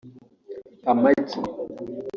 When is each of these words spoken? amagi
amagi 0.91 1.37